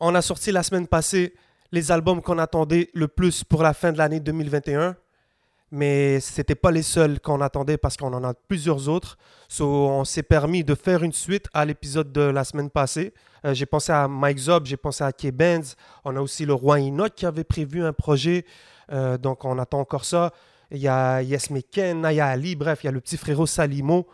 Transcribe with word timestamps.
On 0.00 0.14
a 0.14 0.22
sorti 0.22 0.52
la 0.52 0.62
semaine 0.62 0.86
passée 0.86 1.34
les 1.72 1.90
albums 1.90 2.20
qu'on 2.20 2.38
attendait 2.38 2.90
le 2.94 3.08
plus 3.08 3.44
pour 3.44 3.62
la 3.62 3.72
fin 3.72 3.92
de 3.92 3.98
l'année 3.98 4.20
2021. 4.20 4.96
Mais 5.72 6.20
ce 6.20 6.40
n'était 6.40 6.54
pas 6.54 6.70
les 6.70 6.82
seuls 6.82 7.18
qu'on 7.18 7.40
attendait 7.40 7.76
parce 7.76 7.96
qu'on 7.96 8.12
en 8.12 8.22
a 8.22 8.34
plusieurs 8.34 8.88
autres. 8.88 9.18
On 9.60 10.04
s'est 10.04 10.22
permis 10.22 10.62
de 10.62 10.74
faire 10.74 11.02
une 11.02 11.12
suite 11.12 11.46
à 11.52 11.64
l'épisode 11.64 12.12
de 12.12 12.20
la 12.20 12.44
semaine 12.44 12.70
passée. 12.70 13.12
Euh, 13.44 13.52
j'ai 13.52 13.66
pensé 13.66 13.90
à 13.90 14.06
Mike 14.06 14.38
Zob, 14.38 14.66
j'ai 14.66 14.76
pensé 14.76 15.02
à 15.02 15.12
K-Benz. 15.12 15.74
On 16.04 16.14
a 16.14 16.20
aussi 16.20 16.46
le 16.46 16.52
Roi 16.52 16.78
Enoch 16.78 17.12
qui 17.14 17.26
avait 17.26 17.44
prévu 17.44 17.82
un 17.82 17.92
projet. 17.92 18.44
Euh, 18.92 19.18
donc, 19.18 19.44
on 19.44 19.58
attend 19.58 19.80
encore 19.80 20.04
ça. 20.04 20.32
Il 20.70 20.78
y 20.78 20.88
a 20.88 21.22
Yes 21.22 21.50
Meken, 21.50 22.00
Naya 22.00 22.26
Ali, 22.26 22.54
bref, 22.54 22.80
il 22.82 22.86
y 22.86 22.88
a 22.88 22.92
le 22.92 23.00
petit 23.00 23.16
frérot 23.16 23.46
Salimo. 23.46 24.06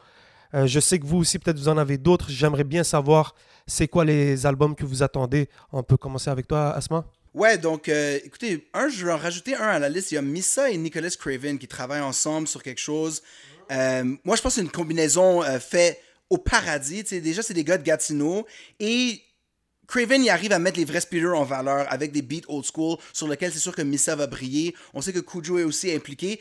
Euh, 0.54 0.66
je 0.66 0.80
sais 0.80 0.98
que 0.98 1.06
vous 1.06 1.18
aussi, 1.18 1.38
peut-être 1.38 1.58
vous 1.58 1.68
en 1.68 1.78
avez 1.78 1.98
d'autres. 1.98 2.30
J'aimerais 2.30 2.64
bien 2.64 2.84
savoir 2.84 3.34
c'est 3.66 3.88
quoi 3.88 4.04
les 4.04 4.46
albums 4.46 4.74
que 4.74 4.84
vous 4.84 5.02
attendez? 5.02 5.48
On 5.72 5.82
peut 5.82 5.96
commencer 5.96 6.30
avec 6.30 6.46
toi, 6.48 6.72
Asma 6.72 7.06
Ouais, 7.34 7.56
donc, 7.56 7.88
euh, 7.88 8.18
écoutez, 8.24 8.68
un, 8.74 8.88
je 8.90 9.06
vais 9.06 9.12
en 9.12 9.16
rajouter 9.16 9.54
un 9.54 9.68
à 9.68 9.78
la 9.78 9.88
liste. 9.88 10.12
Il 10.12 10.16
y 10.16 10.18
a 10.18 10.22
Missa 10.22 10.70
et 10.70 10.76
Nicholas 10.76 11.16
Craven 11.18 11.58
qui 11.58 11.66
travaillent 11.66 12.02
ensemble 12.02 12.46
sur 12.46 12.62
quelque 12.62 12.80
chose. 12.80 13.22
Euh, 13.70 14.04
moi, 14.24 14.36
je 14.36 14.42
pense 14.42 14.52
que 14.52 14.56
c'est 14.56 14.60
une 14.60 14.70
combinaison 14.70 15.42
euh, 15.42 15.58
faite 15.58 15.98
au 16.28 16.36
paradis. 16.36 17.04
Déjà, 17.04 17.42
c'est 17.42 17.54
des 17.54 17.64
gars 17.64 17.78
de 17.78 17.84
Gatineau. 17.84 18.46
Et 18.80 19.22
Craven, 19.86 20.22
il 20.22 20.28
arrive 20.28 20.52
à 20.52 20.58
mettre 20.58 20.78
les 20.78 20.84
vrais 20.84 21.00
speeders 21.00 21.34
en 21.34 21.44
valeur 21.44 21.86
avec 21.90 22.12
des 22.12 22.20
beats 22.20 22.46
old 22.48 22.66
school 22.66 22.98
sur 23.14 23.28
lesquels 23.28 23.52
c'est 23.52 23.58
sûr 23.58 23.74
que 23.74 23.82
Missa 23.82 24.14
va 24.14 24.26
briller. 24.26 24.74
On 24.92 25.00
sait 25.00 25.14
que 25.14 25.20
Kujo 25.20 25.58
est 25.58 25.64
aussi 25.64 25.90
impliqué. 25.90 26.38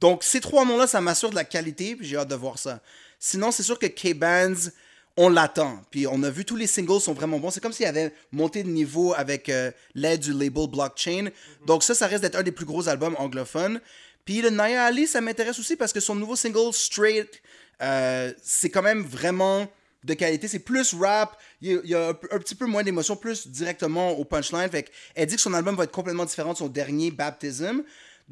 Donc, 0.00 0.24
ces 0.24 0.40
trois 0.40 0.64
noms-là, 0.64 0.88
ça 0.88 1.00
m'assure 1.00 1.30
de 1.30 1.36
la 1.36 1.44
qualité, 1.44 1.94
puis 1.94 2.04
j'ai 2.04 2.16
hâte 2.16 2.28
de 2.28 2.34
voir 2.34 2.58
ça. 2.58 2.80
Sinon, 3.24 3.52
c'est 3.52 3.62
sûr 3.62 3.78
que 3.78 3.86
K-Bands, 3.86 4.72
on 5.16 5.28
l'attend. 5.28 5.80
Puis 5.92 6.08
on 6.08 6.24
a 6.24 6.28
vu 6.28 6.44
tous 6.44 6.56
les 6.56 6.66
singles 6.66 7.00
sont 7.00 7.12
vraiment 7.12 7.38
bons. 7.38 7.52
C'est 7.52 7.60
comme 7.60 7.72
s'il 7.72 7.86
avait 7.86 8.12
monté 8.32 8.64
de 8.64 8.68
niveau 8.68 9.14
avec 9.14 9.48
euh, 9.48 9.70
l'aide 9.94 10.22
du 10.22 10.32
label 10.32 10.66
Blockchain. 10.66 11.28
Donc 11.64 11.84
ça, 11.84 11.94
ça 11.94 12.08
reste 12.08 12.22
d'être 12.22 12.34
un 12.34 12.42
des 12.42 12.50
plus 12.50 12.66
gros 12.66 12.88
albums 12.88 13.14
anglophones. 13.20 13.80
Puis 14.24 14.42
le 14.42 14.50
Naya 14.50 14.82
Ali, 14.82 15.06
ça 15.06 15.20
m'intéresse 15.20 15.60
aussi 15.60 15.76
parce 15.76 15.92
que 15.92 16.00
son 16.00 16.16
nouveau 16.16 16.34
single 16.34 16.72
Straight, 16.72 17.40
euh, 17.80 18.32
c'est 18.42 18.70
quand 18.70 18.82
même 18.82 19.04
vraiment 19.04 19.68
de 20.02 20.14
qualité. 20.14 20.48
C'est 20.48 20.58
plus 20.58 20.92
rap, 20.94 21.38
il 21.60 21.80
y 21.84 21.94
a, 21.94 22.08
un, 22.08 22.38
petit 22.38 22.56
peu 22.56 22.66
moins 22.66 22.82
d'émotion, 22.82 23.14
plus 23.14 23.46
directement 23.46 24.10
au 24.18 24.24
punchline. 24.24 24.68
Fait 24.68 24.90
elle 25.14 25.28
dit 25.28 25.36
que 25.36 25.40
son 25.40 25.54
album 25.54 25.76
va 25.76 25.84
être 25.84 25.92
complètement 25.92 26.24
différent 26.24 26.54
de 26.54 26.58
son 26.58 26.66
dernier 26.66 27.12
Baptism. 27.12 27.82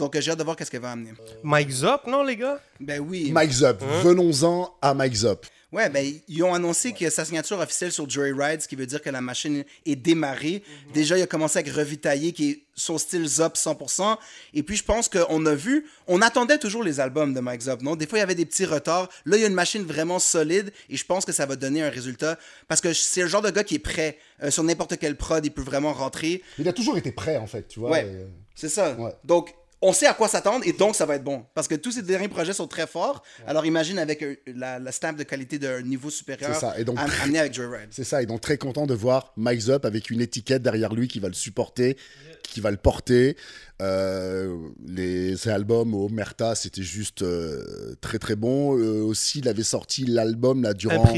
Donc, 0.00 0.18
j'ai 0.18 0.30
hâte 0.30 0.38
de 0.38 0.44
voir 0.44 0.56
qu'est-ce 0.56 0.70
qu'elle 0.70 0.80
va 0.80 0.92
amener. 0.92 1.12
Mike 1.42 1.70
Zop, 1.70 2.06
non, 2.06 2.22
les 2.22 2.34
gars? 2.34 2.58
Ben 2.80 3.00
oui. 3.00 3.30
Mike 3.32 3.52
Zop. 3.52 3.82
Hein? 3.82 4.00
Venons-en 4.02 4.74
à 4.80 4.94
Mike 4.94 5.14
Zop. 5.14 5.44
Ouais, 5.72 5.90
ben, 5.90 6.04
ils 6.26 6.42
ont 6.42 6.54
annoncé 6.54 6.92
que 6.94 7.10
sa 7.10 7.24
signature 7.24 7.58
officielle 7.60 7.92
sur 7.92 8.08
Joyride, 8.08 8.62
ce 8.62 8.66
qui 8.66 8.76
veut 8.76 8.86
dire 8.86 9.02
que 9.02 9.10
la 9.10 9.20
machine 9.20 9.62
est 9.84 9.94
démarrée. 9.94 10.64
Mhm. 10.86 10.92
Déjà, 10.94 11.18
il 11.18 11.22
a 11.22 11.26
commencé 11.26 11.58
avec 11.58 11.70
Revitailler, 11.72 12.32
qui 12.32 12.50
est 12.50 12.62
son 12.74 12.96
style 12.96 13.28
Zop 13.28 13.56
100%. 13.56 14.16
Et 14.54 14.62
puis, 14.62 14.74
je 14.76 14.82
pense 14.82 15.10
qu'on 15.10 15.44
a 15.44 15.54
vu, 15.54 15.86
on 16.08 16.22
attendait 16.22 16.56
toujours 16.56 16.82
les 16.82 16.98
albums 16.98 17.34
de 17.34 17.40
Mike 17.40 17.60
Zop, 17.60 17.82
non? 17.82 17.94
Des 17.94 18.06
fois, 18.06 18.18
il 18.18 18.22
y 18.22 18.24
avait 18.24 18.34
des 18.34 18.46
petits 18.46 18.64
retards. 18.64 19.10
Là, 19.26 19.36
il 19.36 19.42
y 19.42 19.44
a 19.44 19.48
une 19.48 19.54
machine 19.54 19.84
vraiment 19.84 20.18
solide 20.18 20.72
et 20.88 20.96
je 20.96 21.04
pense 21.04 21.26
que 21.26 21.32
ça 21.32 21.44
va 21.44 21.56
donner 21.56 21.82
un 21.82 21.90
résultat 21.90 22.38
parce 22.66 22.80
que 22.80 22.94
c'est 22.94 23.20
le 23.20 23.28
genre 23.28 23.42
de 23.42 23.50
gars 23.50 23.64
qui 23.64 23.74
est 23.74 23.80
prêt. 23.80 24.16
Euh, 24.42 24.50
sur 24.50 24.64
n'importe 24.64 24.96
quel 24.98 25.16
prod, 25.16 25.44
il 25.44 25.50
peut 25.50 25.62
vraiment 25.62 25.92
rentrer. 25.92 26.42
Il 26.58 26.66
a 26.66 26.72
toujours 26.72 26.96
été 26.96 27.12
prêt, 27.12 27.36
en 27.36 27.46
fait, 27.46 27.68
tu 27.68 27.78
vois. 27.78 27.90
Ouais, 27.90 28.26
c'est 28.56 28.70
ça. 28.70 28.96
Donc, 29.24 29.54
on 29.82 29.92
sait 29.92 30.06
à 30.06 30.14
quoi 30.14 30.28
s'attendre 30.28 30.66
et 30.66 30.72
donc 30.72 30.94
ça 30.94 31.06
va 31.06 31.16
être 31.16 31.24
bon. 31.24 31.44
Parce 31.54 31.66
que 31.66 31.74
tous 31.74 31.92
ces 31.92 32.02
derniers 32.02 32.28
projets 32.28 32.52
sont 32.52 32.66
très 32.66 32.86
forts. 32.86 33.22
Alors 33.46 33.64
imagine 33.64 33.98
avec 33.98 34.22
euh, 34.22 34.36
la, 34.46 34.78
la 34.78 34.92
stamp 34.92 35.14
de 35.14 35.22
qualité 35.22 35.58
d'un 35.58 35.82
niveau 35.82 36.10
supérieur 36.10 36.54
ça. 36.54 36.78
Et 36.78 36.84
donc, 36.84 36.98
amené 36.98 37.38
avec 37.38 37.54
Joyride. 37.54 37.88
C'est 37.90 38.04
ça. 38.04 38.22
Et 38.22 38.26
donc 38.26 38.40
très 38.40 38.58
content 38.58 38.86
de 38.86 38.94
voir 38.94 39.32
Mike 39.36 39.68
Up 39.68 39.84
avec 39.84 40.10
une 40.10 40.20
étiquette 40.20 40.62
derrière 40.62 40.92
lui 40.92 41.08
qui 41.08 41.18
va 41.18 41.28
le 41.28 41.34
supporter, 41.34 41.96
qui 42.42 42.60
va 42.60 42.70
le 42.70 42.76
porter. 42.76 43.36
Euh, 43.80 44.54
les, 44.86 45.48
albums 45.48 45.94
au 45.94 46.10
Merta, 46.10 46.54
c'était 46.54 46.82
juste 46.82 47.22
euh, 47.22 47.94
très 48.02 48.18
très 48.18 48.36
bon. 48.36 48.70
aussi, 49.06 49.38
il 49.38 49.48
avait 49.48 49.62
sorti 49.62 50.04
l'album 50.04 50.62
là 50.62 50.74
durant 50.74 51.10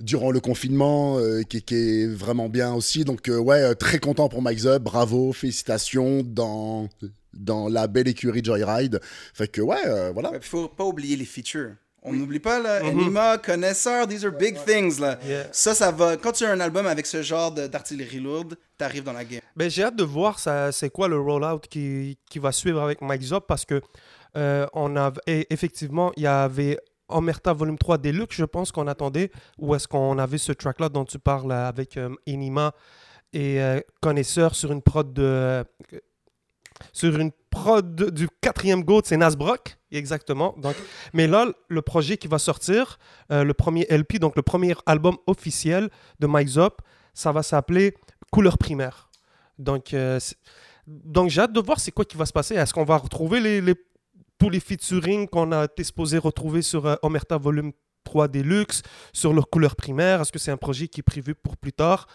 durant 0.00 0.32
le 0.32 0.40
confinement, 0.40 1.20
qui, 1.48 1.62
qui, 1.62 1.74
est 1.74 2.06
vraiment 2.08 2.48
bien 2.48 2.74
aussi. 2.74 3.04
Donc, 3.04 3.30
ouais, 3.32 3.72
très 3.76 4.00
content 4.00 4.28
pour 4.28 4.42
Mike 4.42 4.64
Up. 4.64 4.82
Bravo, 4.82 5.32
félicitations 5.32 6.24
dans 6.24 6.88
dans 7.34 7.68
la 7.68 7.86
belle 7.86 8.08
écurie 8.08 8.42
Joyride. 8.44 9.00
Fait 9.34 9.48
que 9.48 9.60
ouais, 9.60 9.86
euh, 9.86 10.10
voilà. 10.12 10.30
Il 10.34 10.42
faut 10.42 10.68
pas 10.68 10.84
oublier 10.84 11.16
les 11.16 11.24
features. 11.24 11.72
On 12.04 12.12
n'oublie 12.12 12.40
pas, 12.40 12.58
là. 12.58 12.84
Anima, 12.84 13.38
connaisseur, 13.38 14.08
these 14.08 14.24
are 14.24 14.32
big 14.32 14.56
things, 14.64 14.98
là. 14.98 15.18
Ça, 15.52 15.72
ça 15.72 15.92
va. 15.92 16.16
Quand 16.16 16.32
tu 16.32 16.44
as 16.44 16.50
un 16.50 16.58
album 16.58 16.86
avec 16.86 17.06
ce 17.06 17.22
genre 17.22 17.52
d'artillerie 17.52 18.18
lourde, 18.18 18.58
tu 18.76 18.84
arrives 18.84 19.04
dans 19.04 19.12
la 19.12 19.24
game. 19.24 19.40
Ben, 19.54 19.70
j'ai 19.70 19.84
hâte 19.84 19.96
de 19.96 20.02
voir 20.02 20.38
c'est 20.72 20.90
quoi 20.90 21.06
le 21.06 21.20
rollout 21.20 21.60
qui, 21.70 22.18
qui 22.28 22.38
va 22.40 22.50
suivre 22.50 22.80
avec 22.80 23.00
Mike 23.02 23.22
Zop 23.22 23.46
parce 23.46 23.64
que 23.64 23.80
euh, 24.36 24.66
on 24.72 24.96
a, 24.96 25.12
effectivement, 25.26 26.12
il 26.16 26.24
y 26.24 26.26
avait 26.26 26.76
Omerta 27.08 27.52
Volume 27.52 27.78
3 27.78 27.98
Deluxe, 27.98 28.34
je 28.36 28.44
pense 28.46 28.72
qu'on 28.72 28.88
attendait, 28.88 29.30
ou 29.58 29.74
est-ce 29.76 29.86
qu'on 29.86 30.18
avait 30.18 30.38
ce 30.38 30.50
track-là 30.50 30.88
dont 30.88 31.04
tu 31.04 31.20
parles 31.20 31.52
avec 31.52 31.96
euh, 31.96 32.08
Enima 32.26 32.72
et 33.32 33.60
Connaisseur 34.02 34.54
sur 34.54 34.72
une 34.72 34.82
prod 34.82 35.10
de 35.14 35.64
sur 36.92 37.18
une 37.18 37.30
prod 37.50 38.10
du 38.10 38.28
quatrième 38.40 38.82
GOAT, 38.82 39.02
c'est 39.04 39.16
Nasbrock, 39.16 39.76
exactement. 39.90 40.54
Donc, 40.58 40.74
mais 41.12 41.26
là, 41.26 41.46
le 41.68 41.82
projet 41.82 42.16
qui 42.16 42.28
va 42.28 42.38
sortir, 42.38 42.98
euh, 43.30 43.44
le 43.44 43.54
premier 43.54 43.86
LP, 43.90 44.18
donc 44.18 44.36
le 44.36 44.42
premier 44.42 44.74
album 44.86 45.16
officiel 45.26 45.90
de 46.20 46.26
Mike 46.26 46.50
ça 47.14 47.32
va 47.32 47.42
s'appeler 47.42 47.94
Couleur 48.30 48.56
primaire. 48.56 49.10
Donc, 49.58 49.92
euh, 49.92 50.18
donc 50.86 51.28
j'ai 51.28 51.42
hâte 51.42 51.52
de 51.52 51.60
voir 51.60 51.78
c'est 51.78 51.92
quoi 51.92 52.06
qui 52.06 52.16
va 52.16 52.24
se 52.24 52.32
passer. 52.32 52.54
Est-ce 52.54 52.72
qu'on 52.72 52.84
va 52.84 52.96
retrouver 52.96 53.62
tous 54.38 54.48
les 54.48 54.60
featuring 54.60 55.28
qu'on 55.28 55.52
a 55.52 55.64
été 55.64 55.84
supposé 55.84 56.16
retrouver 56.16 56.62
sur 56.62 56.86
euh, 56.86 56.96
Omerta 57.02 57.36
Volume 57.36 57.72
3 58.04 58.28
Deluxe, 58.28 58.82
sur 59.12 59.34
leur 59.34 59.50
couleur 59.50 59.76
primaire? 59.76 60.22
Est-ce 60.22 60.32
que 60.32 60.38
c'est 60.38 60.50
un 60.50 60.56
projet 60.56 60.88
qui 60.88 61.00
est 61.00 61.04
prévu 61.04 61.34
pour 61.34 61.58
plus 61.58 61.74
tard? 61.74 62.06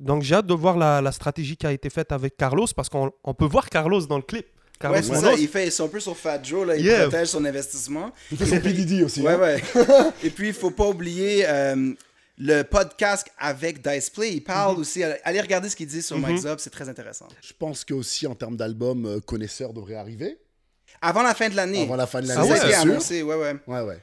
Donc 0.00 0.22
j'ai 0.22 0.34
hâte 0.34 0.46
de 0.46 0.54
voir 0.54 0.76
la, 0.76 1.12
stratégie 1.12 1.56
qui 1.56 1.66
a 1.66 1.72
été 1.72 1.90
faite 1.90 2.10
avec 2.10 2.36
Carlos 2.36 2.66
parce 2.74 2.88
qu'on 2.88 3.34
peut 3.36 3.44
voir 3.44 3.68
Carlos 3.68 4.04
dans 4.06 4.16
le 4.16 4.22
clip. 4.22 4.46
Carlos 4.80 4.96
ouais, 4.96 5.02
c'est 5.02 5.14
ça. 5.14 5.34
Il 5.34 5.46
fait 5.46 5.78
un 5.78 5.88
peu 5.88 6.00
sur 6.00 6.16
Fat 6.16 6.42
Joe, 6.42 6.66
là, 6.66 6.76
il 6.76 6.90
protège 6.90 7.28
son 7.28 7.44
investissement. 7.44 8.12
Il 8.32 8.38
fait 8.38 8.46
son 8.46 8.60
PDD 8.60 9.02
aussi. 9.02 9.20
Ouais, 9.20 9.34
hein. 9.34 9.38
ouais. 9.38 9.62
Et 10.24 10.30
puis, 10.30 10.48
il 10.48 10.54
faut 10.54 10.70
pas 10.70 10.88
oublier 10.88 11.44
euh, 11.46 11.92
le 12.38 12.62
podcast 12.62 13.26
avec 13.38 13.86
Diceplay. 13.86 14.32
Il 14.32 14.40
parle 14.40 14.76
mhm. 14.76 14.80
aussi. 14.80 15.04
Allez 15.04 15.40
regarder 15.42 15.68
ce 15.68 15.76
qu'il 15.76 15.86
dit 15.86 16.00
sur 16.00 16.18
mm 16.18 16.46
Up, 16.46 16.60
c'est 16.60 16.70
très 16.70 16.88
intéressant. 16.88 17.28
Je 17.42 17.52
pense 17.52 17.84
qu'aussi, 17.84 18.26
en 18.26 18.34
termes 18.34 18.56
d'album, 18.56 19.04
euh, 19.04 19.20
Connaisseur 19.20 19.74
devrait 19.74 19.96
arriver. 19.96 20.38
Avant 21.02 21.22
la 21.22 21.34
fin 21.34 21.50
de 21.50 21.56
l'année. 21.56 21.82
Avant 21.82 21.96
la 21.96 22.06
fin 22.06 22.22
de 22.22 22.28
l'année. 22.28 22.48
C'est 22.48 22.56
ça 22.56 22.64
qui 22.66 22.72
est 22.72 22.74
annoncé, 22.74 23.22
ouais, 23.22 23.36
ouais. 23.36 23.56
Ouais, 23.66 23.82
ouais. 23.82 23.98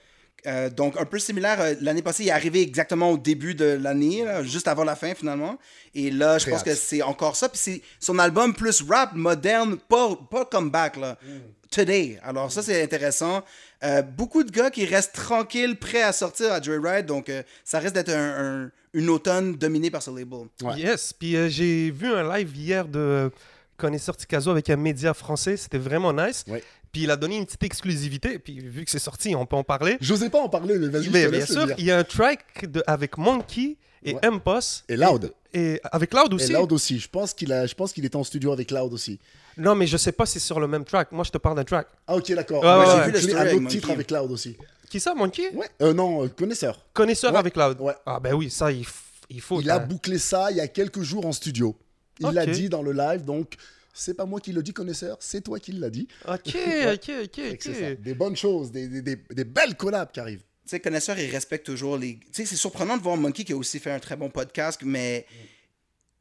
Euh, 0.48 0.70
donc, 0.70 0.96
un 0.98 1.06
peu 1.06 1.20
similaire. 1.20 1.60
Euh, 1.60 1.74
l'année 1.82 2.02
passée, 2.02 2.24
il 2.24 2.30
est 2.30 2.32
arrivé 2.32 2.62
exactement 2.62 3.12
au 3.12 3.18
début 3.18 3.54
de 3.54 3.66
l'année, 3.66 4.24
juste 4.44 4.68
avant 4.68 4.84
la 4.84 4.96
fin, 4.96 5.14
finalement. 5.14 5.58
Et 5.94 6.10
là, 6.10 6.38
je 6.38 6.50
pense 6.50 6.64
que 6.64 6.74
c'est 6.74 7.02
encore 7.02 7.36
ça. 7.36 7.50
Puis 7.50 7.60
c'est 7.62 7.82
son 8.00 8.18
album 8.18 8.54
plus 8.54 8.82
rap, 8.84 9.14
moderne, 9.14 9.78
pas, 9.78 10.18
pas 10.30 10.46
comeback, 10.46 10.98
là. 10.98 11.18
Mm. 11.22 11.28
Today. 11.70 12.18
Alors, 12.24 12.50
ça, 12.50 12.64
c'est 12.64 12.82
intéressant. 12.82 13.44
Euh, 13.84 14.02
beaucoup 14.02 14.44
de 14.44 14.52
gars 14.52 14.72
qui 14.72 14.86
restent 14.86 15.14
tranquilles, 15.14 15.76
prêts 15.76 16.02
à 16.02 16.14
sortir 16.14 16.54
à 16.54 16.62
Joyride. 16.62 17.06
Donc, 17.06 17.30
ça 17.66 17.80
risque 17.80 17.94
d'être 17.94 18.14
un, 18.14 18.72
une 18.94 19.10
automne 19.10 19.54
dominée 19.58 19.92
par 19.92 20.02
ce 20.02 20.10
label. 20.10 20.48
Yes. 20.78 21.12
Puis 21.12 21.36
j'ai 21.50 21.92
vu 21.92 22.08
un 22.08 22.38
live 22.38 22.56
hier 22.56 22.88
de 22.88 23.30
Connaisseur 23.76 24.16
Ticazo 24.16 24.50
avec 24.50 24.70
un 24.70 24.78
média 24.78 25.14
français. 25.14 25.58
C'était 25.58 25.78
vraiment 25.78 26.14
nice. 26.14 26.46
Ouais. 26.48 26.64
Puis 26.98 27.04
il 27.04 27.12
a 27.12 27.16
donné 27.16 27.38
une 27.38 27.46
petite 27.46 27.62
exclusivité. 27.62 28.40
Puis 28.40 28.60
vu 28.60 28.84
que 28.84 28.90
c'est 28.90 28.98
sorti, 28.98 29.36
on 29.36 29.46
peut 29.46 29.56
en 29.56 29.64
parler. 29.64 29.98
J'osais 30.02 30.32
pas 30.32 30.42
en 30.42 30.50
parler, 30.50 30.80
mais 30.80 30.88
vas-y. 30.88 31.10
bien 31.10 31.46
sûr, 31.46 31.68
il 31.78 31.86
y 31.86 31.92
a 31.92 32.00
un 32.00 32.04
track 32.04 32.66
de, 32.72 32.84
avec 32.88 33.20
Monkey 33.20 33.76
et 34.04 34.16
ouais. 34.16 34.20
M-Post. 34.24 34.84
Et 34.90 34.98
Loud. 34.98 35.32
Et, 35.54 35.80
avec 35.92 36.12
Loud 36.12 36.34
aussi. 36.34 36.50
Et 36.52 36.56
Loud 36.56 36.72
aussi. 36.72 36.98
Je 36.98 37.08
pense 37.08 37.36
qu'il 37.36 37.54
a, 37.54 37.68
je 37.68 37.76
pense 37.76 37.94
qu'il 37.94 38.04
était 38.04 38.16
en 38.16 38.24
studio 38.24 38.52
avec 38.52 38.72
Loud 38.72 38.94
aussi. 38.94 39.20
Non, 39.60 39.76
mais 39.76 39.86
je 39.86 39.96
sais 39.96 40.12
pas 40.12 40.26
si 40.26 40.40
c'est 40.40 40.48
sur 40.48 40.60
le 40.60 40.68
même 40.68 40.86
track. 40.86 41.12
Moi, 41.12 41.24
je 41.24 41.30
te 41.30 41.38
parle 41.38 41.56
d'un 41.58 41.64
track. 41.64 41.88
Ah 42.08 42.16
ok, 42.16 42.34
d'accord. 42.34 42.64
Ouais, 42.64 43.12
J'ai 43.14 43.28
vu 43.28 43.36
un 43.36 43.54
autre 43.54 43.68
titre 43.68 43.92
avec 43.92 44.10
Loud 44.10 44.32
aussi. 44.32 44.58
Qui 44.90 45.00
ça, 45.00 45.14
Monkey? 45.14 45.52
Ouais. 45.54 45.70
Euh, 45.84 45.94
non, 45.94 46.24
euh, 46.24 46.30
connaisseur. 46.30 46.84
Connaisseur 46.94 47.36
avec 47.36 47.56
Loud. 47.56 47.80
Ouais. 47.80 47.94
Ah 48.08 48.20
ben 48.20 48.34
oui, 48.34 48.50
ça 48.50 48.72
il, 48.72 48.88
il 49.30 49.42
faut. 49.42 49.62
Il 49.62 49.70
a 49.70 49.78
bouclé 49.78 50.18
ça 50.18 50.50
il 50.50 50.58
y 50.58 50.62
a 50.62 50.68
quelques 50.68 51.04
jours 51.04 51.28
en 51.28 51.32
studio. 51.32 51.78
Il 52.22 52.30
l'a 52.30 52.48
dit 52.48 52.70
dans 52.70 52.82
le 52.82 52.94
live, 52.94 53.24
donc 53.24 53.56
c'est 53.98 54.14
pas 54.14 54.26
moi 54.26 54.40
qui 54.40 54.54
le 54.54 54.64
dis, 54.64 54.74
connaisseur, 54.74 55.18
c'est 55.20 55.42
toi 55.42 55.60
qui 55.60 55.72
l'as 55.72 55.90
dit. 55.90 56.08
Ok, 56.28 56.56
ok, 56.94 57.12
ok, 57.24 58.02
Des 58.02 58.14
bonnes 58.14 58.36
choses, 58.36 58.72
des, 58.72 58.88
des, 58.88 59.16
des, 59.16 59.44
belles 59.44 59.76
collabs 59.76 60.12
qui 60.12 60.20
arrivent. 60.20 60.44
Tu 60.64 60.72
sais, 60.72 60.80
connaisseur, 60.80 61.18
il 61.18 61.30
respecte 61.30 61.66
toujours 61.66 61.98
les. 61.98 62.20
Tu 62.20 62.28
sais, 62.32 62.46
c'est 62.46 62.56
surprenant 62.56 62.98
de 62.98 63.02
voir 63.02 63.18
Monkey 63.18 63.44
qui 63.44 63.54
a 63.54 63.58
aussi 63.58 63.80
fait 63.80 63.92
un 63.92 64.00
très 64.00 64.16
bon 64.16 64.30
podcast, 64.30 64.82
mais 64.84 65.26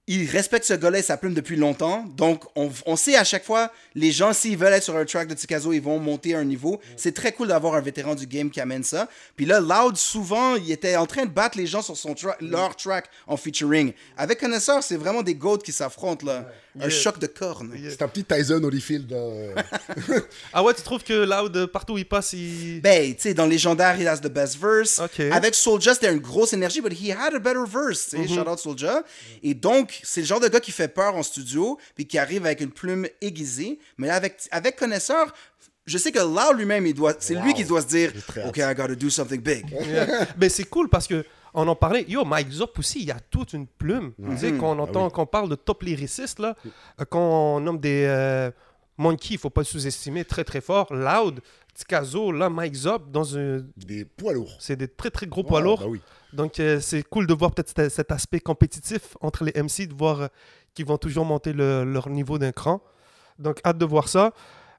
il 0.08 0.28
respecte 0.30 0.64
ce 0.64 0.74
gars-là 0.74 0.98
et 0.98 1.02
sa 1.02 1.16
plume 1.16 1.34
depuis 1.34 1.56
longtemps. 1.56 2.04
Donc, 2.16 2.44
on, 2.54 2.70
on 2.86 2.94
sait 2.96 3.16
à 3.16 3.24
chaque 3.24 3.44
fois, 3.44 3.72
les 3.94 4.12
gens, 4.12 4.32
s'ils 4.32 4.56
veulent 4.56 4.72
être 4.72 4.84
sur 4.84 4.96
un 4.96 5.04
track 5.04 5.26
de 5.28 5.34
Tikazo, 5.34 5.72
ils 5.72 5.80
vont 5.82 5.98
monter 5.98 6.34
un 6.34 6.44
niveau. 6.44 6.80
C'est 6.96 7.12
très 7.14 7.32
cool 7.32 7.48
d'avoir 7.48 7.74
un 7.74 7.80
vétéran 7.80 8.14
du 8.14 8.26
game 8.26 8.50
qui 8.50 8.60
amène 8.60 8.84
ça. 8.84 9.08
Puis 9.36 9.46
là, 9.46 9.58
Loud, 9.60 9.96
souvent, 9.96 10.54
il 10.54 10.70
était 10.70 10.94
en 10.96 11.06
train 11.06 11.24
de 11.24 11.30
battre 11.30 11.58
les 11.58 11.66
gens 11.66 11.82
sur 11.82 11.96
son 11.96 12.12
tra- 12.14 12.36
leur 12.40 12.76
track 12.76 13.06
en 13.26 13.36
featuring. 13.36 13.92
Avec 14.16 14.38
Connaisseur, 14.38 14.82
c'est 14.82 14.96
vraiment 14.96 15.22
des 15.22 15.34
goats 15.34 15.58
qui 15.58 15.72
s'affrontent, 15.72 16.24
là. 16.24 16.48
Un 16.78 16.88
Yeah. 16.88 16.90
choc 16.90 17.18
de 17.18 17.26
cornes. 17.26 17.72
C'est 17.88 18.02
un 18.02 18.08
petit 18.08 18.22
Tyson 18.22 18.62
Holyfield. 18.62 19.10
euh, 19.10 19.54
Ah 20.52 20.62
ouais, 20.62 20.74
tu 20.74 20.82
trouves 20.82 21.02
que 21.02 21.14
Loud, 21.24 21.66
partout 21.72 21.94
où 21.94 21.98
il 21.98 22.04
passe, 22.06 22.34
il. 22.34 22.80
Ben, 22.82 23.14
tu 23.14 23.22
sais, 23.22 23.34
dans 23.34 23.46
Légendaire, 23.46 23.96
il 23.98 24.06
a 24.06 24.16
the 24.18 24.26
best 24.28 24.58
verse. 24.60 24.98
Ok. 24.98 25.20
Avec 25.32 25.54
Soulja, 25.54 25.94
c'était 25.94 26.12
une 26.12 26.18
grosse 26.20 26.52
énergie, 26.52 26.82
but 26.82 26.92
he 26.92 27.10
had 27.12 27.34
a 27.34 27.38
better 27.38 27.64
verse. 27.66 28.00
Sais, 28.10 28.28
shout 28.28 28.40
out 28.46 28.58
Soulja. 28.58 29.02
Et 29.42 29.54
donc, 29.54 29.95
c'est 30.02 30.20
le 30.20 30.26
genre 30.26 30.40
de 30.40 30.48
gars 30.48 30.60
qui 30.60 30.72
fait 30.72 30.88
peur 30.88 31.14
en 31.14 31.22
studio, 31.22 31.78
puis 31.94 32.06
qui 32.06 32.18
arrive 32.18 32.46
avec 32.46 32.60
une 32.60 32.70
plume 32.70 33.06
aiguisée. 33.20 33.78
Mais 33.98 34.08
là, 34.08 34.14
avec, 34.14 34.40
avec 34.50 34.76
Connaisseur, 34.76 35.32
je 35.86 35.98
sais 35.98 36.12
que 36.12 36.18
Loud 36.18 36.58
lui-même, 36.58 36.86
il 36.86 36.94
doit, 36.94 37.14
c'est 37.18 37.34
lui 37.34 37.54
qui 37.54 37.64
doit 37.64 37.82
se 37.82 37.86
dire. 37.86 38.12
OK, 38.46 38.56
I 38.58 38.74
gotta 38.74 38.94
do 38.94 39.08
something 39.10 39.40
big. 39.40 39.66
Yeah. 39.86 40.26
Mais 40.38 40.48
c'est 40.48 40.64
cool 40.64 40.88
parce 40.88 41.06
que 41.06 41.24
on 41.54 41.66
en 41.68 41.76
parlait. 41.76 42.04
Yo, 42.08 42.24
Mike 42.24 42.50
Zop 42.50 42.78
aussi, 42.78 43.00
il 43.00 43.06
y 43.06 43.10
a 43.10 43.18
toute 43.30 43.52
une 43.52 43.66
plume. 43.66 44.12
Quand 44.58 44.76
on 44.76 44.78
entend, 44.78 45.08
quand 45.10 45.22
on 45.22 45.26
parle 45.26 45.48
de 45.48 45.54
top 45.54 45.82
lyriciste, 45.84 46.38
là, 46.38 46.54
euh, 47.00 47.04
quand 47.08 47.20
on 47.20 47.60
nomme 47.60 47.78
des 47.78 48.04
euh, 48.06 48.50
Monkey, 48.98 49.34
il 49.34 49.38
faut 49.38 49.50
pas 49.50 49.64
sous-estimer, 49.64 50.24
très 50.24 50.44
très 50.44 50.60
fort. 50.60 50.92
Loud, 50.92 51.40
Tikazo, 51.76 52.32
là, 52.32 52.48
Mike 52.50 52.74
Zop, 52.74 53.10
dans 53.10 53.36
un... 53.36 53.60
des 53.76 54.04
poids 54.04 54.32
lourds. 54.32 54.56
c'est 54.60 54.76
des 54.76 54.88
très 54.88 55.10
très 55.10 55.26
gros 55.26 55.44
poids 55.44 55.60
lourds. 55.60 55.80
bah 55.80 55.86
oui. 55.88 56.00
Donc 56.32 56.58
euh, 56.58 56.80
c'est 56.80 57.02
cool 57.02 57.26
de 57.26 57.34
voir 57.34 57.52
peut-être 57.52 57.72
cet, 57.76 57.90
cet 57.92 58.10
aspect 58.12 58.40
compétitif 58.40 59.16
entre 59.20 59.44
les 59.44 59.52
MC, 59.62 59.86
de 59.86 59.94
voir 59.94 60.20
euh, 60.22 60.26
qu'ils 60.74 60.86
vont 60.86 60.98
toujours 60.98 61.24
monter 61.24 61.52
le- 61.52 61.84
leur 61.84 62.08
niveau 62.10 62.38
d'un 62.38 62.52
cran. 62.52 62.82
Donc 63.38 63.60
hâte 63.64 63.78
de 63.78 63.84
voir 63.84 64.08
ça. 64.08 64.32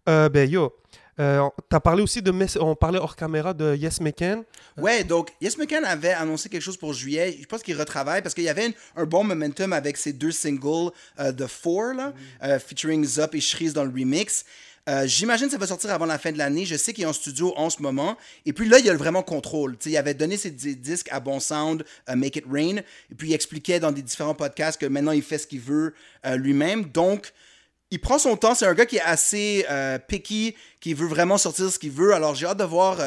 Euh, 0.10 0.30
ben 0.30 0.50
yo, 0.50 0.74
euh, 1.20 1.48
t'as 1.70 1.80
parlé 1.80 2.02
aussi 2.04 2.22
de, 2.22 2.32
on 2.60 2.76
parlait 2.76 3.00
hors 3.00 3.16
caméra 3.16 3.54
de 3.54 3.76
Yes 3.76 4.00
McCann. 4.02 4.44
Ouais, 4.78 5.04
donc 5.04 5.32
Yes 5.42 5.58
McCann 5.58 5.84
avait 5.84 6.14
annoncé 6.14 6.48
quelque 6.50 6.62
chose 6.62 6.78
pour 6.78 6.94
juillet. 6.94 7.36
Je 7.42 7.46
pense 7.46 7.62
qu'il 7.64 7.76
retravaille 7.78 8.22
parce 8.22 8.34
qu'il 8.36 8.44
y 8.46 8.50
avait 8.50 8.68
une- 8.68 8.74
un 8.96 9.06
bon 9.06 9.24
momentum 9.24 9.74
avec 9.74 9.98
ses 9.98 10.14
deux 10.14 10.32
singles 10.32 10.92
euh, 11.20 11.32
de 11.32 11.46
Four, 11.46 11.94
là, 11.94 12.14
euh, 12.44 12.60
featuring 12.60 13.04
Zop 13.04 13.34
et 13.36 13.42
Shreeze 13.42 13.74
dans 13.74 13.84
le 13.84 13.90
remix. 13.92 14.46
Euh, 14.88 15.06
J'imagine 15.06 15.48
que 15.48 15.51
ça 15.54 15.57
va 15.57 15.68
sortir 15.68 15.92
avant 15.92 16.06
la 16.06 16.18
fin 16.18 16.31
de 16.31 16.38
l'année. 16.38 16.66
Je 16.66 16.75
sais 16.75 16.94
qu'il 16.94 17.04
est 17.04 17.07
en 17.07 17.13
studio 17.13 17.54
en 17.57 17.69
ce 17.69 17.81
moment. 17.81 18.18
Et 18.45 18.54
puis 18.54 18.68
là, 18.69 18.80
il 18.80 18.89
a 18.89 18.95
vraiment 18.95 19.24
contrôle. 19.24 19.75
Il 19.86 19.98
avait 19.98 20.13
donné 20.13 20.38
ses 20.38 20.51
di- 20.51 20.75
disques 20.75 21.10
à 21.12 21.19
Bon 21.19 21.39
Sound, 21.39 21.84
euh, 22.10 22.16
Make 22.16 22.38
It 22.38 22.45
Rain. 22.50 22.78
Et 23.12 23.16
puis 23.18 23.30
il 23.30 23.34
expliquait 23.34 23.80
dans 23.80 23.92
des 23.92 24.01
différents 24.01 24.36
podcasts 24.36 24.80
que 24.80 24.86
maintenant 24.86 25.12
il 25.12 25.22
fait 25.24 25.38
ce 25.38 25.48
qu'il 25.48 25.60
veut 25.60 25.94
euh, 26.25 26.36
lui-même. 26.38 26.86
Donc, 26.86 27.34
il 27.92 28.00
prend 28.00 28.18
son 28.19 28.36
temps. 28.38 28.56
C'est 28.56 28.66
un 28.66 28.74
gars 28.74 28.86
qui 28.86 28.98
est 28.98 29.01
assez 29.01 29.66
picky, 30.07 30.56
qui 30.81 30.94
veut 30.94 31.07
vraiment 31.07 31.38
sortir 31.38 31.69
ce 31.72 31.80
qu'il 31.80 31.92
veut. 31.92 32.13
Alors, 32.13 32.36
j'ai 32.36 32.45
hâte 32.45 32.57
de 32.60 32.63
voir 32.66 32.98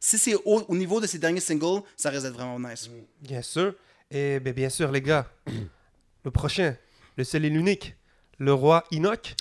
si 0.00 0.16
c'est 0.16 0.34
au, 0.34 0.64
au 0.66 0.74
niveau 0.76 0.98
de 0.98 1.06
ses 1.06 1.18
derniers 1.18 1.40
singles, 1.40 1.82
ça 1.94 2.08
risque 2.08 2.22
d'être 2.22 2.34
vraiment 2.34 2.58
nice. 2.58 2.88
Bien 3.20 3.42
sûr. 3.42 3.74
Et 4.10 4.40
ben, 4.40 4.54
bien 4.54 4.70
sûr, 4.70 4.90
les 4.90 5.02
gars, 5.02 5.26
le 6.24 6.30
prochain, 6.30 6.74
le 7.16 7.24
seul 7.24 7.44
et 7.44 7.50
l'unique, 7.50 7.94
le 8.38 8.54
roi 8.54 8.84
Enoch. 8.94 9.34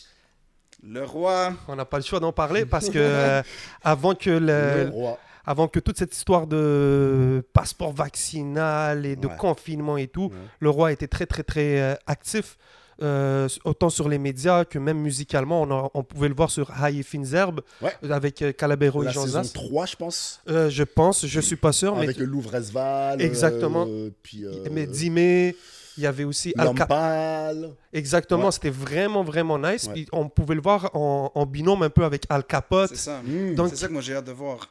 Le 0.84 1.04
roi. 1.04 1.54
On 1.68 1.76
n'a 1.76 1.86
pas 1.86 1.98
le 1.98 2.04
choix 2.04 2.20
d'en 2.20 2.32
parler 2.32 2.66
parce 2.66 2.90
que 2.90 2.98
euh, 2.98 3.42
avant 3.84 4.16
que 4.16 4.30
Le 4.30 4.40
le, 4.86 4.90
roi. 4.92 5.20
avant 5.46 5.68
que 5.68 5.80
toute 5.80 5.98
cette 5.98 6.16
histoire 6.16 6.48
de 6.48 7.44
passeport 7.54 7.92
vaccinal 7.94 9.06
et 9.06 9.16
de 9.16 9.28
Ouais. 9.28 9.36
confinement 9.38 9.98
et 9.98 10.08
tout, 10.08 10.32
le 10.60 10.70
roi 10.70 10.92
était 10.92 11.08
très 11.08 11.26
très 11.26 11.44
très 11.44 11.80
euh, 11.82 11.96
actif. 12.08 12.58
euh, 13.02 13.48
autant 13.64 13.90
sur 13.90 14.10
les 14.10 14.18
médias 14.18 14.66
que 14.66 14.78
même 14.78 14.98
musicalement, 15.00 15.62
on, 15.62 15.72
a- 15.72 15.90
on 15.94 16.04
pouvait 16.04 16.28
le 16.28 16.36
voir 16.36 16.52
sur 16.52 16.70
High 16.82 17.00
et 17.00 17.04
Fines 17.04 17.34
Herbes 17.34 17.62
Ouais. 17.82 17.94
avec 18.12 18.42
euh, 18.42 18.52
Calabero 18.52 19.04
et 19.04 19.06
La 19.06 19.12
Jean 19.14 19.24
saison 19.24 19.42
Zas. 19.44 19.52
3, 19.54 19.86
je 19.86 19.96
pense. 19.96 20.42
Euh, 20.50 20.70
je 20.70 20.84
pense, 20.84 21.26
je 21.26 21.40
suis 21.40 21.56
pas 21.56 21.72
sûr, 21.72 21.96
mais, 21.96 22.04
Avec 22.04 22.18
le 22.18 22.26
Louvre-Esval. 22.26 23.22
Exactement. 23.22 23.86
euh, 23.88 24.10
puis, 24.22 24.44
euh, 24.46 24.52
mais 24.72 24.86
Dimé, 24.86 25.56
il 26.00 26.04
y 26.04 26.08
avait 26.08 26.24
aussi 26.24 26.54
Al. 26.58 27.74
Exactement, 27.92 28.46
Ouais. 28.46 28.52
c'était 28.52 28.70
vraiment, 28.70 29.22
vraiment 29.24 29.60
nice. 29.60 29.86
Ouais. 29.88 29.94
Puis 29.94 30.08
on 30.14 30.30
pouvait 30.30 30.56
le 30.56 30.62
voir 30.62 30.90
en, 30.96 31.32
en 31.36 31.46
binôme 31.46 31.84
un 31.84 31.90
peu 31.90 32.06
avec 32.06 32.24
Al 32.30 32.44
Capote. 32.46 32.90
C'est 32.92 32.96
ça. 32.98 33.22
Mm. 33.24 33.56
Donc- 33.56 33.70
C'est 33.70 33.76
ça 33.76 33.88
que 33.88 33.94
moi 33.94 34.02
j'ai 34.02 34.16
hâte 34.16 34.26
de 34.26 34.32
voir. 34.32 34.70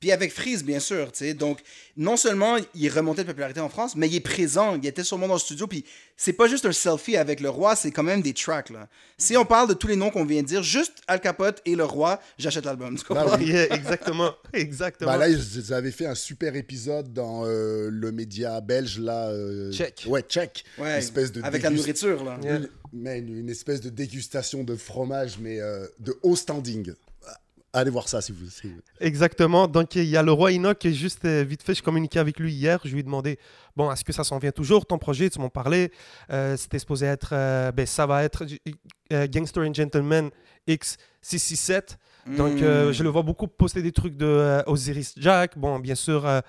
Puis 0.00 0.12
avec 0.12 0.32
Freeze, 0.32 0.62
bien 0.62 0.78
sûr, 0.78 1.10
tu 1.10 1.18
sais. 1.18 1.34
Donc, 1.34 1.58
non 1.96 2.16
seulement 2.16 2.56
il 2.74 2.88
remontait 2.88 3.22
de 3.22 3.26
popularité 3.28 3.58
en 3.58 3.68
France, 3.68 3.96
mais 3.96 4.06
il 4.08 4.14
est 4.14 4.20
présent. 4.20 4.76
Il 4.80 4.86
était 4.86 5.02
sûrement 5.02 5.26
dans 5.26 5.34
le 5.34 5.40
studio. 5.40 5.66
Puis, 5.66 5.84
c'est 6.16 6.32
pas 6.32 6.46
juste 6.46 6.66
un 6.66 6.72
selfie 6.72 7.16
avec 7.16 7.40
le 7.40 7.48
roi, 7.48 7.74
c'est 7.74 7.90
quand 7.90 8.04
même 8.04 8.22
des 8.22 8.32
tracks, 8.32 8.70
là. 8.70 8.88
Si 9.18 9.36
on 9.36 9.44
parle 9.44 9.68
de 9.68 9.74
tous 9.74 9.88
les 9.88 9.96
noms 9.96 10.10
qu'on 10.10 10.24
vient 10.24 10.42
de 10.42 10.46
dire, 10.46 10.62
juste 10.62 10.92
Al 11.08 11.20
Capote 11.20 11.60
et 11.64 11.74
le 11.74 11.84
roi, 11.84 12.20
j'achète 12.38 12.64
l'album. 12.64 12.96
tu 12.96 13.04
comprends? 13.04 13.24
Bah 13.26 13.36
oui. 13.40 13.46
Yeah, 13.48 13.74
exactement, 13.74 14.34
exactement. 14.52 15.10
Bah 15.10 15.16
là, 15.16 15.28
ils 15.28 15.72
avaient 15.72 15.90
fait 15.90 16.06
un 16.06 16.14
super 16.14 16.54
épisode 16.54 17.12
dans 17.12 17.44
euh, 17.44 17.88
le 17.90 18.12
média 18.12 18.60
belge, 18.60 19.00
là. 19.00 19.28
euh, 19.30 19.72
Tchèque. 19.72 20.06
Ouais, 20.06 20.22
Une 20.78 20.98
espèce 20.98 21.32
de 21.32 21.42
avec 21.42 21.62
la 21.62 21.70
nourriture, 21.70 22.22
là. 22.24 22.38
Yeah. 22.42 22.56
Une, 22.56 22.68
mais 22.92 23.18
une, 23.18 23.36
une 23.36 23.50
espèce 23.50 23.80
de 23.80 23.90
dégustation 23.90 24.62
de 24.64 24.76
fromage, 24.76 25.38
mais 25.40 25.60
euh, 25.60 25.86
de 25.98 26.16
haut 26.22 26.36
standing. 26.36 26.92
Allez 27.74 27.90
voir 27.90 28.08
ça 28.08 28.20
si 28.22 28.32
vous. 28.32 28.48
si- 28.48 28.72
Exactement. 28.98 29.68
Donc, 29.68 29.94
il 29.94 30.04
y 30.04 30.16
a 30.16 30.22
le 30.22 30.32
roi 30.32 30.50
Enoch 30.52 30.78
qui 30.78 30.88
est 30.88 30.92
juste 30.94 31.24
euh, 31.26 31.44
vite 31.46 31.62
fait. 31.62 31.74
Je 31.74 31.82
communiquais 31.82 32.18
avec 32.18 32.38
lui 32.40 32.52
hier. 32.52 32.80
Je 32.84 32.92
lui 32.92 33.00
ai 33.00 33.02
demandé 33.02 33.38
Bon, 33.76 33.92
est-ce 33.92 34.04
que 34.04 34.12
ça 34.12 34.24
s'en 34.24 34.38
vient 34.38 34.50
toujours 34.52 34.86
ton 34.86 34.98
projet? 34.98 35.28
Tu 35.30 35.38
m'en 35.38 35.50
parlais. 35.50 35.90
Euh, 36.32 36.56
C'était 36.56 36.78
supposé 36.78 37.06
être. 37.06 37.30
euh, 37.32 37.70
ben, 37.70 37.84
ça 37.86 38.06
va 38.06 38.24
être 38.24 38.44
euh, 39.12 39.26
Gangster 39.28 39.60
and 39.62 39.74
Gentleman 39.74 40.30
X667. 40.66 41.96
Donc, 42.36 42.60
euh, 42.60 42.90
Mm. 42.90 42.92
je 42.92 43.02
le 43.04 43.08
vois 43.08 43.22
beaucoup 43.22 43.46
poster 43.46 43.80
des 43.80 43.92
trucs 43.92 44.16
de 44.16 44.26
euh, 44.26 44.62
Osiris 44.66 45.14
Jack. 45.16 45.56
Bon, 45.56 45.78
bien 45.78 45.94
sûr, 45.94 46.26
euh, 46.26 46.40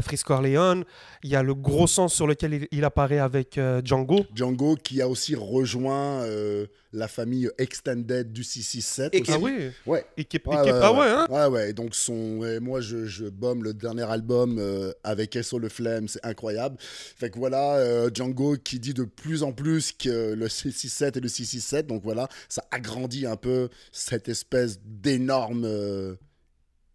Frisco 0.00 0.32
Orleans. 0.32 0.80
Il 1.22 1.28
y 1.30 1.36
a 1.36 1.42
le 1.42 1.54
gros 1.54 1.86
sens 1.86 2.14
sur 2.14 2.26
lequel 2.26 2.54
il, 2.54 2.68
il 2.70 2.84
apparaît 2.84 3.18
avec 3.18 3.58
euh, 3.58 3.82
Django. 3.84 4.24
Django 4.34 4.76
qui 4.76 5.02
a 5.02 5.08
aussi 5.08 5.34
rejoint 5.34 6.22
euh, 6.22 6.66
la 6.96 7.08
famille 7.08 7.48
Extended 7.58 8.32
du 8.32 8.42
667. 8.44 9.14
Et 9.14 9.20
aussi. 9.22 9.30
Ah 9.32 9.38
oui 9.38 9.70
Ouais. 9.86 10.04
Équipe, 10.16 10.46
Ouais, 10.46 10.54
équipe. 10.56 10.72
ouais, 10.72 10.80
ah 10.82 10.92
ouais. 10.92 10.98
ouais, 10.98 11.06
hein 11.08 11.26
Ouais, 11.30 11.46
ouais. 11.46 11.72
Donc, 11.72 11.94
son, 11.94 12.38
ouais, 12.38 12.58
moi, 12.60 12.80
je, 12.80 13.06
je 13.06 13.26
bombe 13.26 13.62
le 13.64 13.74
dernier 13.74 14.02
album 14.10 14.58
euh, 14.58 14.92
avec 15.04 15.38
SO 15.42 15.58
Le 15.58 15.68
Flemme, 15.68 16.08
c'est 16.08 16.24
incroyable. 16.24 16.76
Fait 16.80 17.30
que 17.30 17.38
voilà, 17.38 17.76
euh, 17.76 18.10
Django 18.12 18.56
qui 18.56 18.78
dit 18.80 18.94
de 18.94 19.04
plus 19.04 19.42
en 19.42 19.52
plus 19.52 19.92
que 19.92 20.32
le 20.34 20.48
667 20.48 21.16
et 21.16 21.20
le 21.20 21.28
667. 21.28 21.86
Donc 21.86 22.02
voilà, 22.02 22.28
ça 22.48 22.64
agrandit 22.70 23.26
un 23.26 23.36
peu 23.36 23.68
cette 23.92 24.28
espèce 24.28 24.78
d'énorme 24.84 25.64
euh, 25.64 26.14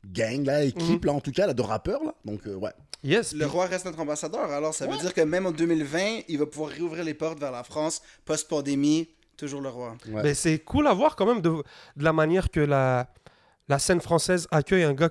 gang, 0.06 0.44
là, 0.45 0.63
équipe, 0.63 1.01
Mhm. 1.04 1.06
là, 1.06 1.13
en 1.13 1.21
tout 1.21 1.31
cas, 1.31 1.47
là, 1.47 1.54
de 1.54 1.62
rappeurs, 1.62 2.04
là. 2.04 2.15
Donc, 2.25 2.47
euh, 2.47 2.56
ouais. 2.56 2.71
Yes. 3.04 3.33
Le 3.33 3.45
roi 3.47 3.65
reste 3.65 3.86
notre 3.86 4.00
ambassadeur. 4.00 4.51
Alors, 4.51 4.74
ça 4.75 4.86
veut 4.86 4.97
dire 4.97 5.13
que 5.13 5.21
même 5.21 5.45
en 5.47 5.51
2020, 5.51 6.21
il 6.27 6.38
va 6.38 6.45
pouvoir 6.45 6.69
réouvrir 6.71 7.04
les 7.04 7.15
portes 7.15 7.39
vers 7.39 7.51
la 7.51 7.63
France, 7.63 8.01
post-pandémie, 8.25 9.09
toujours 9.42 9.62
le 9.62 9.70
roi. 9.70 9.98
Ouais. 10.08 10.22
Mais 10.24 10.34
c'est 10.36 10.60
cool 10.60 10.86
à 10.88 10.94
voir 10.94 11.16
quand 11.16 11.26
même 11.26 11.42
de, 11.42 11.50
de 11.50 12.04
la 12.04 12.14
manière 12.14 12.52
que 12.52 12.60
la, 12.60 13.07
la 13.68 13.80
scène 13.80 14.00
française 14.00 14.48
accueille 14.52 14.83
un 14.83 14.94
gars, 14.94 15.10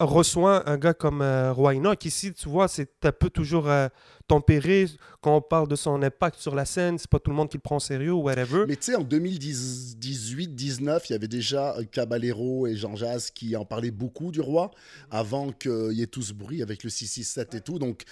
reçoit 0.00 0.68
un 0.68 0.76
gars 0.76 0.94
comme 0.94 1.22
euh, 1.22 1.52
Roy 1.52 1.76
Enoch. 1.76 2.04
Ici, 2.04 2.32
tu 2.32 2.48
vois, 2.48 2.66
c'est 2.68 3.04
un 3.04 3.12
peu 3.12 3.30
toujours 3.30 3.68
euh, 3.68 3.88
tempéré. 4.26 4.86
Quand 5.20 5.36
on 5.36 5.40
parle 5.40 5.68
de 5.68 5.76
son 5.76 6.02
impact 6.02 6.38
sur 6.40 6.54
la 6.54 6.64
scène, 6.64 6.98
c'est 6.98 7.08
pas 7.08 7.20
tout 7.20 7.30
le 7.30 7.36
monde 7.36 7.48
qui 7.48 7.56
le 7.56 7.62
prend 7.62 7.76
au 7.76 7.80
sérieux 7.80 8.12
ou 8.12 8.22
whatever. 8.22 8.64
Mais 8.66 8.76
tu 8.76 8.92
sais, 8.92 8.96
en 8.96 9.04
2018-19, 9.04 11.00
il 11.08 11.12
y 11.12 11.14
avait 11.14 11.28
déjà 11.28 11.76
euh, 11.76 11.84
Caballero 11.84 12.66
et 12.66 12.76
Jean 12.76 12.96
Jazz 12.96 13.30
qui 13.30 13.56
en 13.56 13.64
parlaient 13.64 13.90
beaucoup 13.90 14.32
du 14.32 14.40
roi, 14.40 14.70
avant 15.10 15.52
qu'il 15.52 15.92
y 15.92 16.02
ait 16.02 16.06
tout 16.06 16.22
ce 16.22 16.32
bruit 16.32 16.62
avec 16.62 16.82
le 16.82 16.90
667 16.90 17.54
et 17.54 17.60
tout. 17.60 17.78
Donc, 17.78 18.04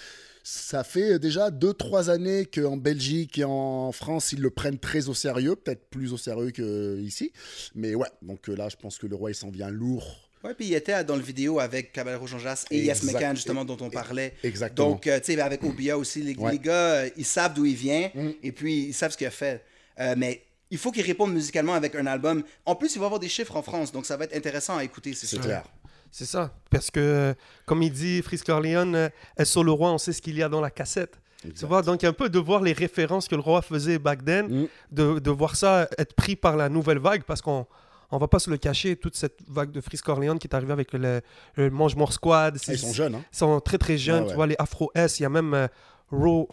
ça 0.43 0.83
fait 0.83 1.19
déjà 1.19 1.49
2-3 1.49 2.09
années 2.09 2.45
qu'en 2.45 2.75
Belgique 2.75 3.39
et 3.39 3.45
en 3.45 3.91
France, 3.93 4.33
ils 4.33 4.41
le 4.41 4.49
prennent 4.49 4.79
très 4.79 5.07
au 5.07 5.13
sérieux, 5.13 5.55
peut-être 5.55 5.89
plus 5.89 6.11
au 6.11 6.17
sérieux 6.17 6.51
qu'ici. 6.51 7.31
Mais 7.75 7.95
ouais, 7.95 8.09
donc 8.21 8.49
euh, 8.49 8.55
là, 8.55 8.67
je 8.69 8.75
pense 8.75 8.97
que 8.97 9.07
le 9.07 9.15
roi, 9.15 9.31
il 9.31 9.35
s'en 9.35 9.49
vient 9.49 9.69
lourd. 9.69 10.22
Ouais, 10.43 10.53
puis 10.53 10.67
il 10.67 10.73
était 10.73 11.03
dans 11.05 11.15
le 11.15 11.21
vidéo 11.21 11.59
avec 11.59 11.93
Caballero 11.93 12.27
Jean 12.27 12.39
Jas 12.39 12.65
et 12.69 12.83
Yes. 12.83 13.03
McCann, 13.03 13.35
justement, 13.35 13.63
dont 13.63 13.77
on 13.79 13.89
parlait. 13.89 14.33
Exactement. 14.43 14.89
Donc, 14.89 15.07
euh, 15.07 15.19
tu 15.19 15.33
sais, 15.33 15.39
avec 15.41 15.63
Obia 15.63 15.97
aussi, 15.97 16.21
les, 16.21 16.35
Ouais. 16.35 16.51
les 16.51 16.59
gars, 16.59 16.73
euh, 16.73 17.09
ils 17.15 17.25
savent 17.25 17.53
d'où 17.53 17.65
il 17.65 17.75
vient 17.75 18.09
Mm. 18.13 18.29
et 18.43 18.51
puis 18.51 18.87
ils 18.87 18.93
savent 18.93 19.11
ce 19.11 19.17
qu'il 19.17 19.27
a 19.27 19.31
fait. 19.31 19.63
Euh, 19.99 20.15
mais 20.17 20.43
il 20.69 20.77
faut 20.77 20.91
qu'il 20.91 21.05
réponde 21.05 21.33
musicalement 21.33 21.73
avec 21.75 21.95
un 21.95 22.05
album. 22.07 22.43
En 22.65 22.75
plus, 22.75 22.95
il 22.95 22.99
va 22.99 23.05
avoir 23.05 23.19
des 23.21 23.29
chiffres 23.29 23.55
en 23.55 23.61
France, 23.61 23.91
donc 23.93 24.05
ça 24.05 24.17
va 24.17 24.25
être 24.25 24.35
intéressant 24.35 24.75
à 24.77 24.83
écouter, 24.83 25.13
c'est 25.13 25.39
clair. 25.39 25.63
C'est 26.11 26.25
ça. 26.25 26.53
Parce 26.69 26.91
que, 26.91 27.33
comme 27.65 27.81
il 27.81 27.91
dit 27.91 28.21
euh, 28.29 29.09
elle 29.37 29.45
sur 29.45 29.63
le 29.63 29.71
roi, 29.71 29.91
on 29.93 29.97
sait 29.97 30.13
ce 30.13 30.21
qu'il 30.21 30.35
y 30.37 30.43
a 30.43 30.49
dans 30.49 30.61
la 30.61 30.69
cassette. 30.71 31.13
Tu 31.57 31.65
vois, 31.65 31.81
donc 31.81 32.03
un 32.03 32.13
peu 32.13 32.29
de 32.29 32.39
voir 32.39 32.61
les 32.61 32.71
références 32.73 33.27
que 33.27 33.35
le 33.35 33.41
roi 33.41 33.61
faisait 33.61 33.97
back 33.99 34.23
then, 34.23 34.47
Mm. 34.47 34.67
de, 34.91 35.19
de 35.19 35.31
voir 35.31 35.55
ça 35.55 35.89
être 35.97 36.13
pris 36.13 36.35
par 36.35 36.55
la 36.57 36.69
nouvelle 36.69 36.99
vague, 36.99 37.23
parce 37.23 37.41
qu'on 37.41 37.65
on 38.13 38.19
va 38.19 38.27
pas 38.27 38.39
se 38.39 38.49
le 38.49 38.57
cacher, 38.57 38.95
toute 38.95 39.15
cette 39.15 39.39
vague 39.47 39.71
de 39.71 39.81
Frisco 39.81 40.11
Orleans 40.11 40.37
qui 40.37 40.47
est 40.47 40.55
arrivée 40.55 40.73
avec 40.73 40.93
le, 40.93 41.21
le 41.55 41.69
Mange 41.69 41.95
More 41.95 42.13
Squad. 42.13 42.57
Ah, 42.59 42.71
Ils 42.71 42.77
sont 42.77 42.93
jeunes, 42.93 43.15
hein 43.15 43.25
Ils 43.33 43.37
sont 43.37 43.59
très 43.59 43.77
très 43.77 43.97
jeunes, 43.97 44.23
Ouais, 44.23 44.29
tu 44.29 44.35
vois, 44.35 44.47
les 44.47 44.55
Afro 44.59 44.91
S, 44.95 45.19
il 45.19 45.23
y 45.23 45.25
a 45.25 45.29
même 45.29 45.53
euh, 45.53 45.67
Raw, 46.11 46.47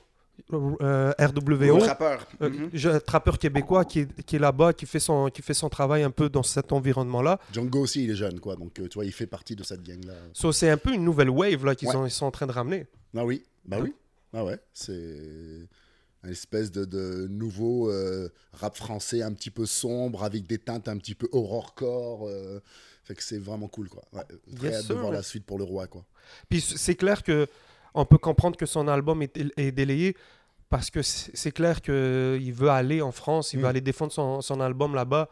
euh, 0.53 1.13
RWO, 1.19 1.59
Le 1.59 1.73
rappeur. 1.85 2.27
euh, 2.43 2.49
Mhm. 2.49 2.71
je- 2.73 2.99
trappeur 2.99 3.39
québécois 3.39 3.85
qui 3.85 4.01
est, 4.01 4.23
qui 4.23 4.37
est 4.37 4.39
là-bas, 4.39 4.73
qui 4.73 4.87
fait, 4.87 4.99
son, 4.99 5.29
qui 5.29 5.43
fait 5.43 5.55
son 5.55 5.69
travail 5.69 6.03
un 6.03 6.11
peu 6.11 6.29
dans 6.31 6.43
cet 6.43 6.73
environnement-là. 6.73 7.39
Django 7.53 7.81
aussi, 7.81 8.05
il 8.05 8.11
est 8.11 8.15
jeune, 8.15 8.41
quoi. 8.41 8.57
Donc, 8.57 8.79
euh, 8.81 8.89
tu 8.89 8.95
vois, 8.95 9.05
il 9.05 9.13
fait 9.13 9.27
partie 9.27 9.55
de 9.55 9.63
cette 9.63 9.83
gang-là. 9.83 10.15
So, 10.33 10.51
c'est 10.53 10.71
un 10.71 10.79
peu 10.79 10.93
une 10.95 11.05
nouvelle 11.05 11.31
wave 11.31 11.65
là, 11.67 11.75
qu'ils 11.75 11.89
Ouais. 11.89 12.09
sont, 12.09 12.25
en 12.27 12.31
train 12.31 12.47
de 12.47 12.53
ramener. 12.53 12.87
Ah 13.17 13.25
oui, 13.25 13.45
bah 13.67 13.79
oui. 13.83 13.95
Ah 14.33 14.45
ouais, 14.45 14.59
c'est 14.73 15.69
une 16.25 16.31
espèce 16.31 16.71
de, 16.71 16.85
de 16.85 17.27
nouveau 17.29 17.91
euh, 17.91 18.29
rap 18.53 18.77
français 18.77 19.23
un 19.23 19.33
petit 19.33 19.51
peu 19.51 19.67
sombre, 19.67 20.23
avec 20.25 20.47
des 20.47 20.59
teintes 20.59 20.89
un 20.89 20.97
petit 20.99 21.15
peu 21.15 21.29
horrorcore. 21.33 22.27
euh, 22.29 22.61
fait 23.05 23.15
que 23.15 23.23
c'est 23.23 23.39
vraiment 23.39 23.69
cool, 23.69 23.89
quoi. 23.89 24.03
Ouais, 24.13 24.23
très 24.57 24.69
Yes, 24.69 24.77
hâte 24.81 24.89
de 24.89 24.95
voir 24.95 25.11
la 25.13 25.23
suite 25.23 25.45
pour 25.45 25.59
le 25.59 25.65
roi, 25.65 25.87
quoi. 25.87 26.05
Puis 26.49 26.61
c'est 26.61 26.95
clair 26.95 27.23
que 27.23 27.47
on 27.95 28.05
peut 28.05 28.19
comprendre 28.19 28.57
que 28.57 28.67
son 28.67 28.87
album 28.87 29.23
est, 29.23 29.37
est 29.57 29.73
délayé 29.73 30.15
parce 30.69 30.91
que 30.91 31.03
c'est 31.03 31.51
clair 31.51 31.81
qu'il 31.83 32.53
veut 32.53 32.69
aller 32.71 33.03
en 33.03 33.11
France, 33.11 33.53
il 33.53 33.59
veut 33.59 33.65
Mm. 33.65 33.71
aller 33.71 33.81
défendre 33.81 34.13
son, 34.13 34.41
son 34.41 34.61
album 34.61 34.95
là-bas. 34.95 35.29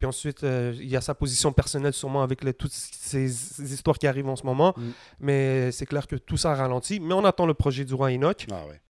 Puis 0.00 0.06
ensuite, 0.06 0.42
euh, 0.42 0.72
il 0.76 0.88
y 0.88 0.96
a 0.96 1.00
sa 1.02 1.14
position 1.14 1.52
personnelle 1.52 1.92
sûrement 1.92 2.22
avec 2.22 2.42
les- 2.42 2.54
toutes 2.54 2.72
ces, 2.72 3.28
ces 3.28 3.72
histoires 3.74 3.98
qui 3.98 4.06
arrivent 4.06 4.28
en 4.30 4.34
ce 4.34 4.44
moment. 4.44 4.72
Mm. 4.76 4.82
Mais 5.20 5.70
c'est 5.72 5.86
clair 5.86 6.06
que 6.08 6.16
tout 6.16 6.38
ça 6.38 6.54
ralentit. 6.54 6.98
Mais 6.98 7.12
on 7.14 7.24
attend 7.24 7.44
le 7.46 7.54
projet 7.54 7.84
du 7.84 7.92
roi 7.94 8.10
Enoch. 8.10 8.46
Ah 8.50 8.66
ouais. 8.66 8.80